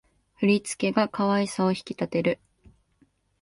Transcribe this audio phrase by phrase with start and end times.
[0.39, 2.39] 振り付けが可愛さを引き立てる